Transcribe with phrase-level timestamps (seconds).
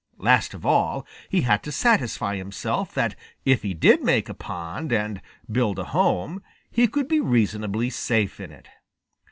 [0.17, 3.13] Last of all, he had to satisfy himself that
[3.45, 8.39] if he did make a pond and build a home, he would be reasonably safe
[8.39, 8.67] in it.